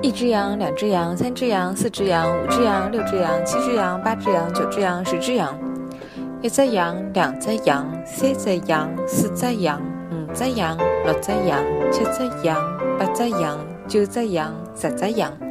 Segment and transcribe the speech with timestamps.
[0.00, 5.58] 一只羊两只羊三只羊四只羊五只羊六只羊七只羊八只羊九只羊十只羊。
[6.40, 9.82] 一只羊两只羊三只羊四只羊
[10.12, 12.56] 五只羊六只羊七只羊
[12.96, 13.58] 八只羊
[13.88, 15.47] 九只羊十只羊。